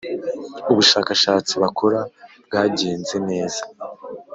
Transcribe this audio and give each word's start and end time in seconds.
ubushakashatsi 0.71 1.53
bakora 1.63 1.99
bwagenze 2.45 3.15
neza 3.29 3.61